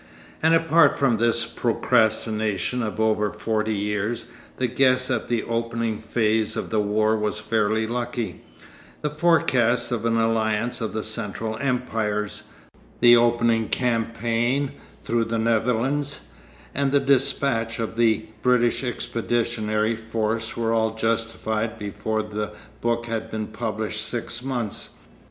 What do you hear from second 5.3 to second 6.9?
opening phase of the